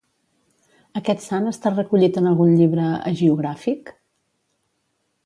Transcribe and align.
Aquest 1.01 1.21
sant 1.25 1.49
està 1.51 1.73
recollit 1.75 2.17
en 2.21 2.29
algun 2.31 2.57
llibre 2.63 2.87
hagiogràfic? 3.13 3.93